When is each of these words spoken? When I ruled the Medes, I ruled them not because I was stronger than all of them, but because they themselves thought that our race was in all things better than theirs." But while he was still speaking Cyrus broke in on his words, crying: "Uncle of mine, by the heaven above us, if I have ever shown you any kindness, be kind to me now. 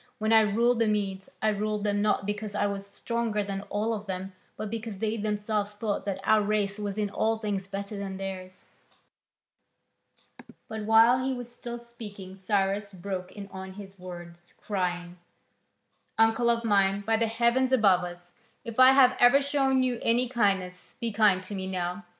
When 0.17 0.33
I 0.33 0.41
ruled 0.41 0.79
the 0.79 0.87
Medes, 0.87 1.29
I 1.43 1.49
ruled 1.49 1.83
them 1.83 2.01
not 2.01 2.25
because 2.25 2.55
I 2.55 2.65
was 2.65 2.87
stronger 2.87 3.43
than 3.43 3.61
all 3.69 3.93
of 3.93 4.07
them, 4.07 4.33
but 4.57 4.71
because 4.71 4.97
they 4.97 5.15
themselves 5.15 5.73
thought 5.75 6.05
that 6.07 6.19
our 6.23 6.41
race 6.41 6.79
was 6.79 6.97
in 6.97 7.11
all 7.11 7.35
things 7.35 7.67
better 7.67 7.95
than 7.95 8.17
theirs." 8.17 8.65
But 10.67 10.85
while 10.85 11.23
he 11.23 11.35
was 11.35 11.53
still 11.53 11.77
speaking 11.77 12.35
Cyrus 12.35 12.93
broke 12.93 13.33
in 13.33 13.47
on 13.51 13.73
his 13.73 13.99
words, 13.99 14.55
crying: 14.59 15.19
"Uncle 16.17 16.49
of 16.49 16.65
mine, 16.65 17.01
by 17.01 17.15
the 17.15 17.27
heaven 17.27 17.71
above 17.71 18.03
us, 18.03 18.33
if 18.65 18.79
I 18.79 18.93
have 18.93 19.15
ever 19.19 19.39
shown 19.39 19.83
you 19.83 19.99
any 20.01 20.27
kindness, 20.27 20.95
be 20.99 21.11
kind 21.11 21.43
to 21.43 21.53
me 21.53 21.67
now. 21.67 22.05